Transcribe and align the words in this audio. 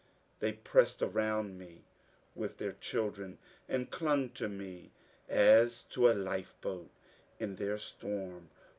They 0.39 0.53
pressed 0.53 1.03
around 1.03 1.59
me 1.59 1.83
with 2.33 2.57
their 2.57 2.71
children, 2.71 3.37
and 3.69 3.91
clung 3.91 4.31
to 4.31 4.49
me 4.49 4.89
as 5.29 5.83
to 5.91 6.09
a 6.09 6.13
lifeboat 6.17 6.89
in 7.37 7.57
their 7.57 7.77
storm. 7.77 8.49